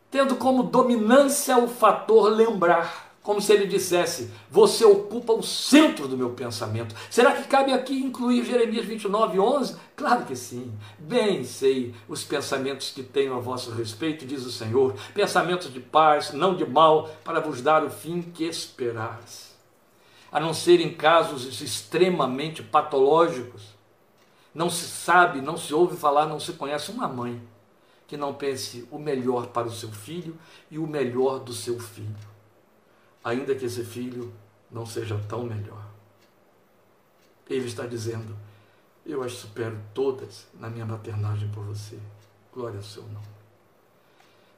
[0.09, 6.17] tendo como dominância o fator lembrar como se ele dissesse: Você ocupa o centro do
[6.17, 6.95] meu pensamento.
[7.09, 9.75] Será que cabe aqui incluir Jeremias 29, 11?
[9.97, 10.73] Claro que sim.
[10.97, 16.31] Bem sei os pensamentos que tenho a vosso respeito, diz o Senhor: pensamentos de paz,
[16.31, 19.53] não de mal, para vos dar o fim que esperais.
[20.31, 23.75] A não ser em casos extremamente patológicos,
[24.55, 27.41] não se sabe, não se ouve falar, não se conhece uma mãe
[28.07, 30.37] que não pense o melhor para o seu filho
[30.71, 32.36] e o melhor do seu filho
[33.23, 34.33] ainda que esse filho
[34.71, 35.85] não seja tão melhor.
[37.49, 38.35] Ele está dizendo:
[39.05, 41.97] Eu as supero todas na minha maternagem por você.
[42.53, 43.37] Glória ao seu nome.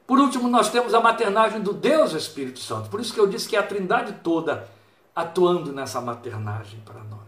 [0.06, 2.88] Por último, nós temos a maternagem do Deus Espírito Santo.
[2.88, 4.68] Por isso que eu disse que é a trindade toda
[5.14, 7.20] atuando nessa maternagem para nós.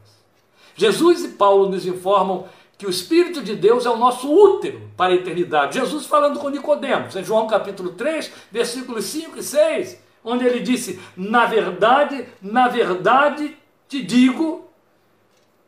[0.75, 5.13] Jesus e Paulo nos informam que o Espírito de Deus é o nosso útero para
[5.13, 5.79] a eternidade.
[5.79, 11.01] Jesus falando com Nicodemos, em João capítulo 3, versículos 5 e 6 onde ele disse:
[11.17, 13.57] Na verdade, na verdade
[13.89, 14.69] te digo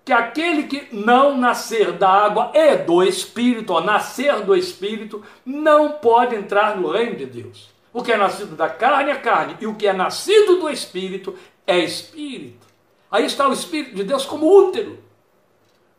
[0.05, 5.93] que aquele que não nascer da água e do Espírito, ou nascer do Espírito, não
[5.93, 7.71] pode entrar no reino de Deus.
[7.93, 11.35] O que é nascido da carne é carne, e o que é nascido do Espírito
[11.67, 12.67] é Espírito.
[13.11, 14.99] Aí está o Espírito de Deus como útero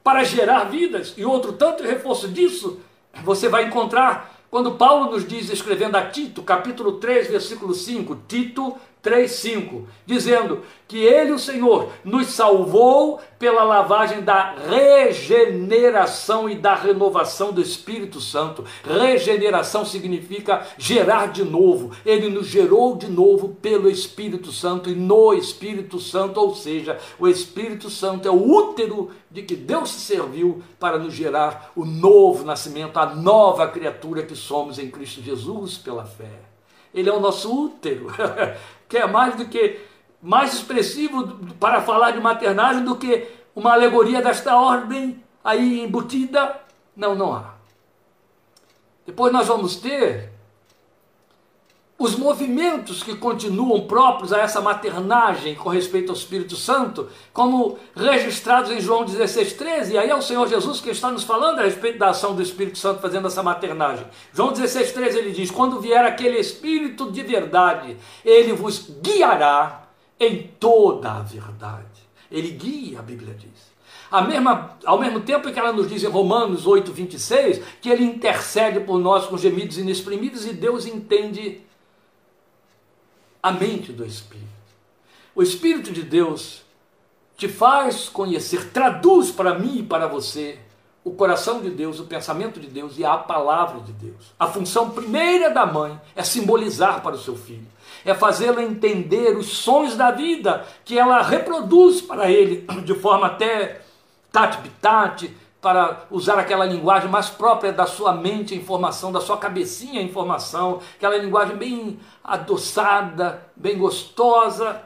[0.04, 2.80] para gerar vidas, e outro tanto reforço disso
[3.24, 8.78] você vai encontrar quando Paulo nos diz, escrevendo a Tito, capítulo 3, versículo 5, Tito
[9.06, 17.52] 3,5, dizendo que Ele, o Senhor, nos salvou pela lavagem da regeneração e da renovação
[17.52, 18.66] do Espírito Santo.
[18.84, 21.92] Regeneração significa gerar de novo.
[22.06, 27.28] Ele nos gerou de novo pelo Espírito Santo e no Espírito Santo, ou seja, o
[27.28, 32.44] Espírito Santo é o útero de que Deus se serviu para nos gerar o novo
[32.44, 36.56] nascimento, a nova criatura que somos em Cristo Jesus pela fé.
[36.96, 38.08] Ele é o nosso útero.
[38.88, 39.80] que é mais do que
[40.22, 41.28] mais expressivo
[41.60, 46.60] para falar de maternagem do que uma alegoria desta ordem aí embutida.
[46.96, 47.54] Não, não há.
[49.06, 50.32] Depois nós vamos ter
[51.98, 58.70] os movimentos que continuam próprios a essa maternagem com respeito ao Espírito Santo, como registrados
[58.70, 61.64] em João 16, 13, e aí é o Senhor Jesus que está nos falando a
[61.64, 64.06] respeito da ação do Espírito Santo fazendo essa maternagem.
[64.34, 69.84] João 16, 13 ele diz: Quando vier aquele Espírito de verdade, ele vos guiará
[70.20, 71.86] em toda a verdade.
[72.30, 73.74] Ele guia, a Bíblia diz.
[74.28, 78.80] Mesma, ao mesmo tempo que ela nos diz em Romanos 8, 26, que ele intercede
[78.82, 81.65] por nós com gemidos inexprimidos e Deus entende
[83.46, 84.48] a mente do Espírito.
[85.36, 86.64] O Espírito de Deus
[87.38, 90.58] te faz conhecer, traduz para mim e para você
[91.04, 94.34] o coração de Deus, o pensamento de Deus e a palavra de Deus.
[94.40, 97.68] A função primeira da mãe é simbolizar para o seu filho,
[98.04, 103.82] é fazê-lo entender os sons da vida que ela reproduz para ele de forma até
[104.32, 110.00] tate-bitate, para usar aquela linguagem mais própria da sua mente, a informação, da sua cabecinha,
[110.00, 114.84] a informação, aquela linguagem bem adoçada, bem gostosa,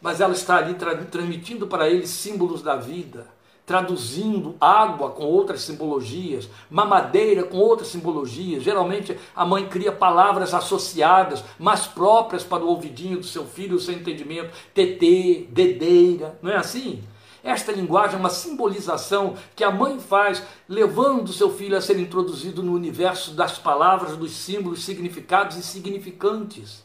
[0.00, 3.26] mas ela está ali tra transmitindo para ele símbolos da vida,
[3.66, 8.62] traduzindo água com outras simbologias, mamadeira com outras simbologias.
[8.62, 13.80] Geralmente a mãe cria palavras associadas, mais próprias para o ouvidinho do seu filho, o
[13.80, 17.02] seu entendimento, tetê, dedeira, não é assim?
[17.42, 22.62] Esta linguagem é uma simbolização que a mãe faz, levando seu filho a ser introduzido
[22.62, 26.82] no universo das palavras, dos símbolos significados e significantes.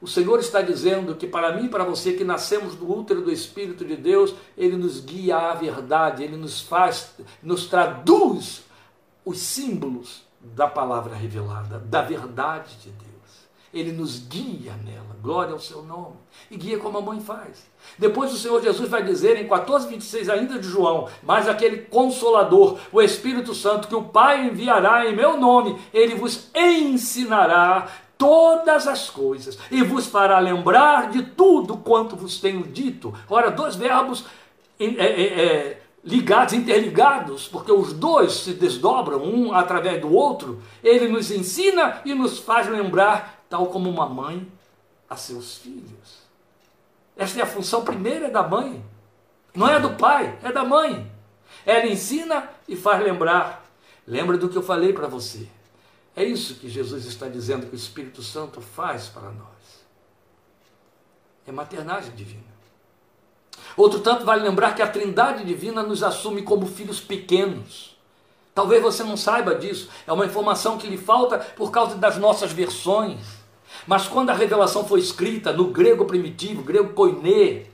[0.00, 3.30] O Senhor está dizendo que para mim e para você que nascemos do útero do
[3.30, 8.62] Espírito de Deus, Ele nos guia à verdade, Ele nos faz, nos traduz
[9.24, 13.09] os símbolos da palavra revelada, da verdade de Deus.
[13.72, 16.16] Ele nos guia nela, glória ao seu nome,
[16.50, 17.64] e guia como a mãe faz.
[17.98, 22.78] Depois o Senhor Jesus vai dizer em 14, 26 ainda de João, mas aquele consolador,
[22.90, 27.88] o Espírito Santo, que o Pai enviará em meu nome, ele vos ensinará
[28.20, 33.14] todas as coisas e vos fará lembrar de tudo quanto vos tenho dito.
[33.30, 34.26] Ora, dois verbos
[34.78, 40.60] é, é, é, ligados, interligados, porque os dois se desdobram um através do outro.
[40.82, 44.50] Ele nos ensina e nos faz lembrar, tal como uma mãe
[45.08, 46.20] a seus filhos.
[47.16, 48.82] Esta é a função primeira da mãe.
[49.54, 51.10] Não é do pai, é da mãe.
[51.66, 53.66] Ela ensina e faz lembrar.
[54.06, 55.48] Lembra do que eu falei para você.
[56.14, 59.84] É isso que Jesus está dizendo que o Espírito Santo faz para nós.
[61.46, 62.44] É maternagem divina.
[63.76, 67.96] Outro tanto vale lembrar que a Trindade divina nos assume como filhos pequenos.
[68.54, 72.52] Talvez você não saiba disso, é uma informação que lhe falta por causa das nossas
[72.52, 73.39] versões.
[73.86, 77.66] Mas quando a revelação foi escrita no grego primitivo, grego koiné,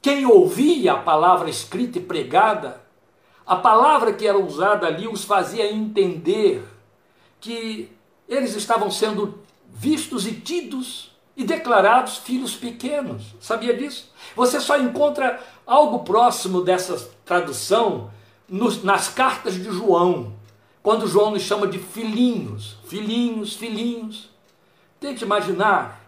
[0.00, 2.82] quem ouvia a palavra escrita e pregada,
[3.46, 6.62] a palavra que era usada ali os fazia entender
[7.40, 7.90] que
[8.28, 9.38] eles estavam sendo
[9.68, 13.34] vistos e tidos e declarados filhos pequenos.
[13.40, 14.10] Sabia disso?
[14.36, 18.10] Você só encontra algo próximo dessa tradução
[18.48, 20.32] nos, nas cartas de João,
[20.82, 24.30] quando João nos chama de filhinhos, filhinhos, filhinhos.
[25.04, 26.00] Tente imaginar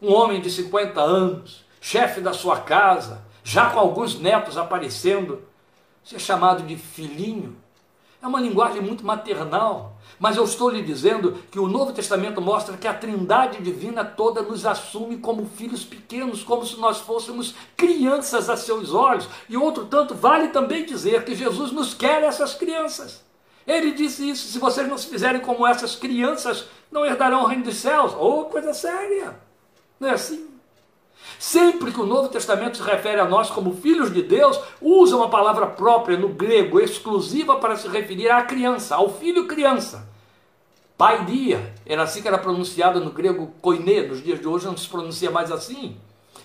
[0.00, 5.42] um homem de 50 anos, chefe da sua casa, já com alguns netos aparecendo,
[6.02, 7.54] ser chamado de filhinho.
[8.22, 9.98] É uma linguagem muito maternal.
[10.18, 14.40] Mas eu estou lhe dizendo que o Novo Testamento mostra que a Trindade divina toda
[14.40, 19.28] nos assume como filhos pequenos, como se nós fôssemos crianças a seus olhos.
[19.46, 23.22] E outro tanto, vale também dizer que Jesus nos quer essas crianças.
[23.66, 27.64] Ele disse isso: se vocês não se fizerem como essas crianças, não herdarão o reino
[27.64, 28.14] dos céus.
[28.18, 29.36] Oh, coisa séria!
[29.98, 30.48] Não é assim?
[31.38, 35.28] Sempre que o Novo Testamento se refere a nós como filhos de Deus, usa uma
[35.28, 40.08] palavra própria no grego, exclusiva para se referir à criança, ao filho criança.
[40.96, 44.88] Paidia, era assim que era pronunciado no grego koiné, nos dias de hoje não se
[44.88, 45.96] pronuncia mais assim,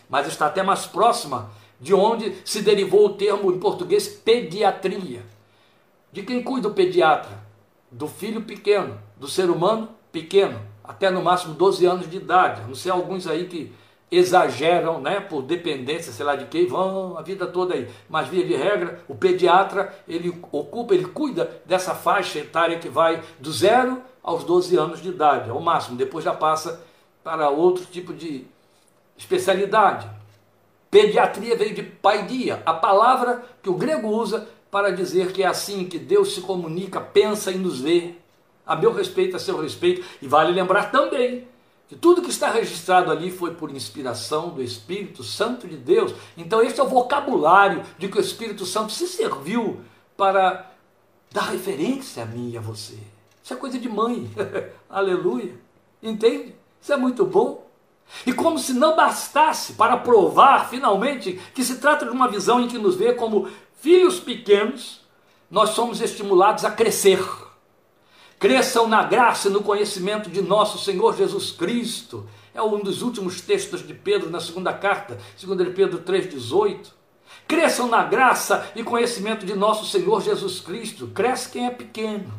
[0.09, 5.23] mas está até mais próxima de onde se derivou o termo em português pediatria.
[6.17, 7.29] De quem cuida o pediatra?
[7.91, 12.63] Do filho pequeno, do ser humano pequeno, até no máximo 12 anos de idade.
[12.67, 13.71] Não sei alguns aí que
[14.09, 17.87] exageram, né, por dependência, sei lá de quem, vão a vida toda aí.
[18.09, 23.21] Mas via de regra, o pediatra, ele ocupa, ele cuida dessa faixa etária que vai
[23.39, 25.97] do zero aos 12 anos de idade, ao máximo.
[25.97, 26.81] Depois já passa
[27.23, 28.43] para outro tipo de
[29.15, 30.09] especialidade.
[30.89, 35.85] Pediatria veio de paidia, a palavra que o grego usa para dizer que é assim
[35.85, 38.15] que Deus se comunica, pensa e nos vê.
[38.65, 41.47] A meu respeito, a seu respeito, e vale lembrar também
[41.87, 46.13] que tudo que está registrado ali foi por inspiração do Espírito Santo de Deus.
[46.35, 49.79] Então, este é o vocabulário de que o Espírito Santo se serviu
[50.17, 50.69] para
[51.31, 52.97] dar referência a mim e a você.
[53.41, 54.29] Isso é coisa de mãe.
[54.89, 55.57] Aleluia.
[56.03, 56.53] Entende?
[56.81, 57.65] Isso é muito bom.
[58.25, 62.67] E como se não bastasse para provar finalmente que se trata de uma visão em
[62.67, 63.47] que nos vê como
[63.77, 65.01] filhos pequenos,
[65.49, 67.19] nós somos estimulados a crescer
[68.39, 72.29] Cresçam na graça e no conhecimento de nosso Senhor Jesus Cristo.
[72.53, 76.91] É um dos últimos textos de Pedro na segunda carta, 2 Pedro 3,18.
[77.47, 81.07] Cresçam na graça e conhecimento de nosso Senhor Jesus Cristo.
[81.07, 82.31] Cresce quem é pequeno.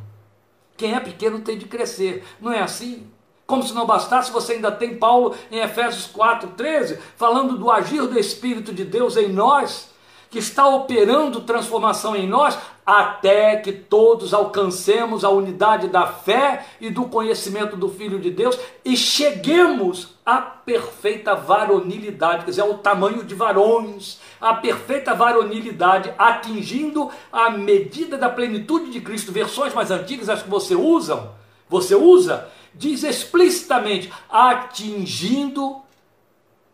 [0.77, 2.25] Quem é pequeno tem de crescer.
[2.41, 3.11] Não é assim?
[3.45, 8.19] Como se não bastasse, você ainda tem Paulo em Efésios 4,13, falando do agir do
[8.19, 9.89] Espírito de Deus em nós
[10.31, 16.91] que está operando transformação em nós, até que todos alcancemos a unidade da fé e
[16.91, 23.25] do conhecimento do Filho de Deus e cheguemos à perfeita varonilidade, quer dizer, ao tamanho
[23.25, 29.33] de varões, a perfeita varonilidade, atingindo a medida da plenitude de Cristo.
[29.33, 31.31] Versões mais antigas, as que você usa,
[31.69, 35.83] você usa, diz explicitamente, atingindo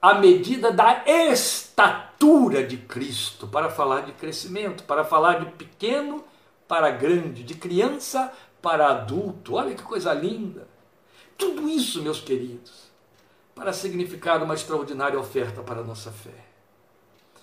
[0.01, 2.14] a medida da estatura
[2.66, 6.25] de Cristo, para falar de crescimento, para falar de pequeno
[6.66, 9.55] para grande, de criança para adulto.
[9.55, 10.66] Olha que coisa linda!
[11.37, 12.91] Tudo isso, meus queridos,
[13.55, 16.45] para significar uma extraordinária oferta para a nossa fé.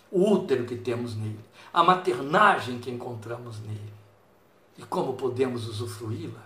[0.10, 3.94] O útero que temos nele, a maternagem que encontramos nele,
[4.78, 6.44] e como podemos usufruí-la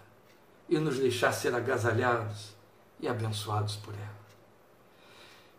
[0.68, 2.56] e nos deixar ser agasalhados
[3.00, 4.15] e abençoados por ela.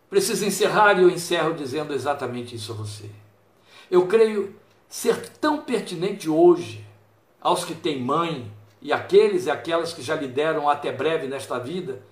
[0.09, 3.11] Preciso encerrar e eu encerro dizendo exatamente isso a você.
[3.91, 4.55] Eu creio
[4.89, 6.85] ser tão pertinente hoje
[7.41, 8.51] aos que têm mãe
[8.81, 12.03] e aqueles e aquelas que já lhe deram até breve nesta vida,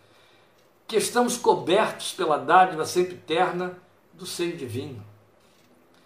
[0.86, 3.78] que estamos cobertos pela dádiva sempre eterna
[4.12, 5.05] do seio divino.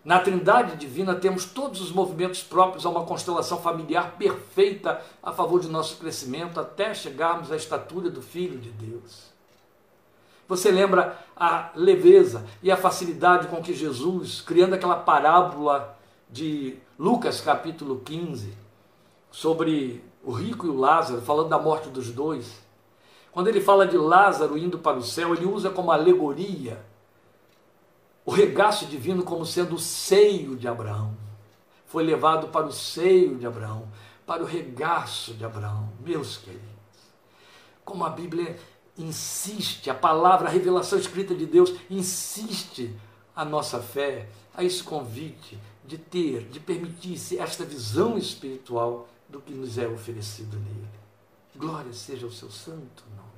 [0.05, 5.61] Na Trindade Divina temos todos os movimentos próprios a uma constelação familiar perfeita a favor
[5.61, 9.38] de nosso crescimento até chegarmos à estatura do Filho de Deus.
[10.49, 15.95] Você lembra a leveza e a facilidade com que Jesus, criando aquela parábola
[16.31, 18.57] de Lucas capítulo 15,
[19.31, 22.61] sobre o rico e o Lázaro, falando da morte dos dois.
[23.31, 26.83] Quando ele fala de Lázaro indo para o céu, ele usa como alegoria
[28.25, 31.15] o regaço divino como sendo o seio de Abraão.
[31.87, 33.87] Foi levado para o seio de Abraão,
[34.27, 36.67] para o regaço de Abraão, meus queridos.
[37.85, 38.59] Como a Bíblia
[38.99, 42.95] insiste, a palavra, a revelação escrita de Deus insiste
[43.35, 49.53] a nossa fé, a esse convite de ter, de permitir-se esta visão espiritual do que
[49.53, 50.89] nos é oferecido nele.
[51.57, 53.29] Glória seja o seu santo nome.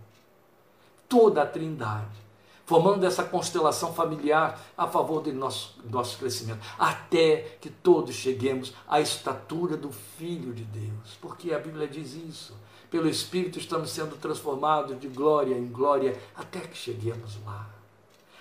[1.08, 2.30] Toda a Trindade
[2.70, 9.00] formando essa constelação familiar a favor do nosso, nosso crescimento, até que todos cheguemos à
[9.00, 12.54] estatura do Filho de Deus, porque a Bíblia diz isso.
[12.90, 17.70] Pelo Espírito estamos sendo transformados de glória em glória até que cheguemos lá,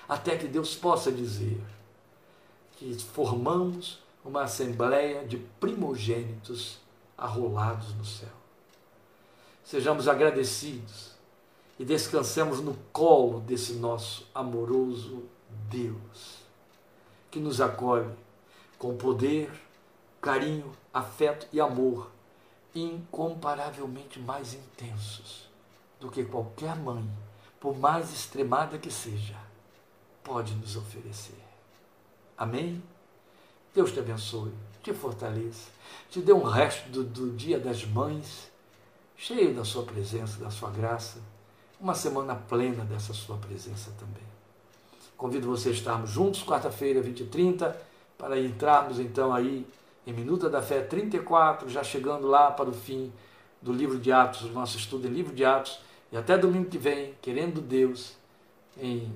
[0.08, 1.62] até que Deus possa dizer
[2.72, 6.80] que formamos uma assembleia de primogênitos
[7.16, 8.30] arrolados no céu.
[9.64, 11.12] Sejamos agradecidos
[11.78, 15.26] e descansemos no colo desse nosso amoroso
[15.70, 16.40] Deus,
[17.30, 18.10] que nos acolhe
[18.80, 19.52] com poder,
[20.20, 22.10] carinho, afeto e amor
[22.74, 25.50] incomparavelmente mais intensos
[26.00, 27.10] do que qualquer mãe,
[27.60, 29.36] por mais extremada que seja,
[30.24, 31.44] pode nos oferecer.
[32.38, 32.82] Amém?
[33.74, 35.70] Deus te abençoe, te fortaleça,
[36.10, 38.50] te dê um resto do, do Dia das Mães,
[39.18, 41.20] cheio da sua presença, da sua graça
[41.80, 44.28] uma semana plena dessa sua presença também.
[45.16, 47.82] Convido você a estarmos juntos, quarta-feira, 20 e 30,
[48.18, 49.66] para entrarmos então aí
[50.10, 53.14] em Minuta da Fé 34, já chegando lá para o fim
[53.62, 55.80] do livro de Atos, o nosso estudo em livro de Atos,
[56.12, 58.18] e até domingo que vem, querendo Deus,
[58.76, 59.16] em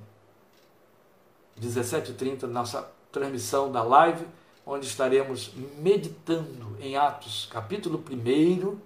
[1.59, 4.23] 17h30, nossa transmissão da live,
[4.65, 8.77] onde estaremos meditando em Atos, capítulo 1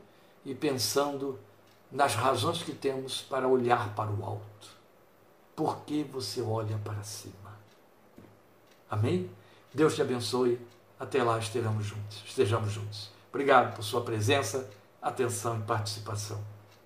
[0.45, 1.37] e pensando
[1.91, 4.67] nas razões que temos para olhar para o alto.
[5.53, 7.57] Por que você olha para cima?
[8.89, 9.29] Amém?
[9.73, 10.57] Deus te abençoe.
[10.99, 12.23] Até lá estejamos juntos.
[12.25, 13.11] Estejamos juntos.
[13.29, 14.69] Obrigado por sua presença,
[15.01, 16.39] atenção e participação.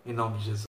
[0.06, 0.66] Em nome de Jesus.